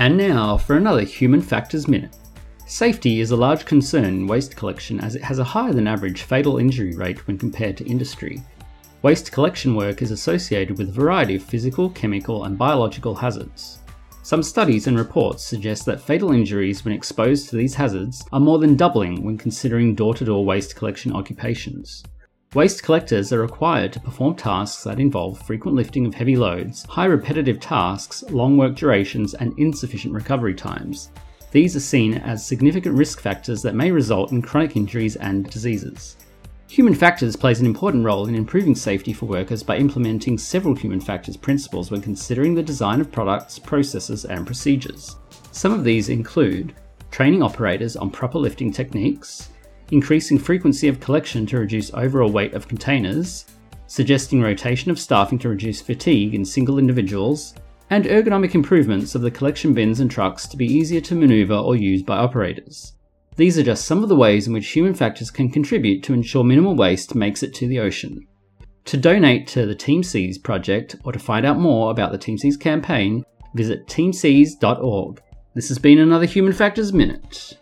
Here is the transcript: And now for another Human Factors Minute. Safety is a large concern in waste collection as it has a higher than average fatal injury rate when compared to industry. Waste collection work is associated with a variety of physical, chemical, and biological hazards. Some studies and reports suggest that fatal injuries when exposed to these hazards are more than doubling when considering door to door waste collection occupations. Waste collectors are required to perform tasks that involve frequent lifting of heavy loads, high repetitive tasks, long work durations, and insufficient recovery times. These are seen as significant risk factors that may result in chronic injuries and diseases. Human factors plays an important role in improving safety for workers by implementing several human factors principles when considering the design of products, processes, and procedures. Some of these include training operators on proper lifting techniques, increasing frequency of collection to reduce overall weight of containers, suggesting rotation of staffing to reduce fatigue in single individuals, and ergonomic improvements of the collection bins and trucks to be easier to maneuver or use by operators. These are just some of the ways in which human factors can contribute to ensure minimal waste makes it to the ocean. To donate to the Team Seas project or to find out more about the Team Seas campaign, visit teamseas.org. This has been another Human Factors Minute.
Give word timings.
And 0.00 0.16
now 0.16 0.56
for 0.56 0.78
another 0.78 1.02
Human 1.02 1.42
Factors 1.42 1.86
Minute. 1.86 2.16
Safety 2.64 3.20
is 3.20 3.32
a 3.32 3.36
large 3.36 3.66
concern 3.66 4.06
in 4.06 4.26
waste 4.26 4.56
collection 4.56 4.98
as 5.00 5.14
it 5.14 5.22
has 5.22 5.38
a 5.38 5.44
higher 5.44 5.74
than 5.74 5.86
average 5.86 6.22
fatal 6.22 6.56
injury 6.56 6.96
rate 6.96 7.26
when 7.26 7.36
compared 7.36 7.76
to 7.76 7.86
industry. 7.86 8.42
Waste 9.02 9.30
collection 9.30 9.74
work 9.74 10.00
is 10.00 10.10
associated 10.10 10.78
with 10.78 10.88
a 10.88 10.92
variety 10.92 11.36
of 11.36 11.42
physical, 11.42 11.90
chemical, 11.90 12.44
and 12.44 12.56
biological 12.56 13.14
hazards. 13.14 13.80
Some 14.22 14.42
studies 14.42 14.86
and 14.86 14.96
reports 14.96 15.44
suggest 15.44 15.84
that 15.84 16.00
fatal 16.00 16.32
injuries 16.32 16.82
when 16.82 16.94
exposed 16.94 17.50
to 17.50 17.56
these 17.56 17.74
hazards 17.74 18.24
are 18.32 18.40
more 18.40 18.58
than 18.58 18.76
doubling 18.76 19.22
when 19.22 19.36
considering 19.36 19.94
door 19.94 20.14
to 20.14 20.24
door 20.24 20.46
waste 20.46 20.76
collection 20.76 21.12
occupations. 21.12 22.02
Waste 22.52 22.82
collectors 22.82 23.32
are 23.32 23.40
required 23.40 23.92
to 23.92 24.00
perform 24.00 24.34
tasks 24.34 24.82
that 24.82 24.98
involve 24.98 25.40
frequent 25.40 25.76
lifting 25.76 26.04
of 26.04 26.14
heavy 26.14 26.34
loads, 26.34 26.82
high 26.82 27.04
repetitive 27.04 27.60
tasks, 27.60 28.24
long 28.28 28.56
work 28.56 28.74
durations, 28.74 29.34
and 29.34 29.56
insufficient 29.56 30.12
recovery 30.12 30.54
times. 30.54 31.12
These 31.52 31.76
are 31.76 31.80
seen 31.80 32.14
as 32.14 32.44
significant 32.44 32.98
risk 32.98 33.20
factors 33.20 33.62
that 33.62 33.76
may 33.76 33.92
result 33.92 34.32
in 34.32 34.42
chronic 34.42 34.74
injuries 34.74 35.14
and 35.14 35.48
diseases. 35.48 36.16
Human 36.66 36.92
factors 36.92 37.36
plays 37.36 37.60
an 37.60 37.66
important 37.66 38.04
role 38.04 38.26
in 38.26 38.34
improving 38.34 38.74
safety 38.74 39.12
for 39.12 39.26
workers 39.26 39.62
by 39.62 39.76
implementing 39.76 40.36
several 40.36 40.74
human 40.74 41.00
factors 41.00 41.36
principles 41.36 41.92
when 41.92 42.02
considering 42.02 42.56
the 42.56 42.64
design 42.64 43.00
of 43.00 43.12
products, 43.12 43.60
processes, 43.60 44.24
and 44.24 44.44
procedures. 44.44 45.14
Some 45.52 45.72
of 45.72 45.84
these 45.84 46.08
include 46.08 46.74
training 47.12 47.44
operators 47.44 47.94
on 47.94 48.10
proper 48.10 48.38
lifting 48.38 48.72
techniques, 48.72 49.50
increasing 49.90 50.38
frequency 50.38 50.88
of 50.88 51.00
collection 51.00 51.46
to 51.46 51.58
reduce 51.58 51.92
overall 51.94 52.30
weight 52.30 52.54
of 52.54 52.68
containers, 52.68 53.46
suggesting 53.86 54.40
rotation 54.40 54.90
of 54.90 54.98
staffing 54.98 55.38
to 55.38 55.48
reduce 55.48 55.80
fatigue 55.80 56.34
in 56.34 56.44
single 56.44 56.78
individuals, 56.78 57.54
and 57.90 58.04
ergonomic 58.04 58.54
improvements 58.54 59.14
of 59.14 59.22
the 59.22 59.30
collection 59.30 59.74
bins 59.74 60.00
and 60.00 60.10
trucks 60.10 60.46
to 60.46 60.56
be 60.56 60.66
easier 60.66 61.00
to 61.00 61.14
maneuver 61.14 61.54
or 61.54 61.74
use 61.74 62.02
by 62.02 62.16
operators. 62.16 62.94
These 63.36 63.58
are 63.58 63.64
just 63.64 63.84
some 63.84 64.02
of 64.02 64.08
the 64.08 64.16
ways 64.16 64.46
in 64.46 64.52
which 64.52 64.68
human 64.68 64.94
factors 64.94 65.30
can 65.30 65.50
contribute 65.50 66.02
to 66.04 66.14
ensure 66.14 66.44
minimal 66.44 66.76
waste 66.76 67.14
makes 67.14 67.42
it 67.42 67.54
to 67.54 67.66
the 67.66 67.80
ocean. 67.80 68.26
To 68.86 68.96
donate 68.96 69.46
to 69.48 69.66
the 69.66 69.74
Team 69.74 70.02
Seas 70.02 70.38
project 70.38 70.96
or 71.04 71.12
to 71.12 71.18
find 71.18 71.44
out 71.44 71.58
more 71.58 71.90
about 71.90 72.12
the 72.12 72.18
Team 72.18 72.38
Seas 72.38 72.56
campaign, 72.56 73.24
visit 73.54 73.86
teamseas.org. 73.86 75.20
This 75.54 75.68
has 75.68 75.78
been 75.78 75.98
another 75.98 76.26
Human 76.26 76.52
Factors 76.52 76.92
Minute. 76.92 77.58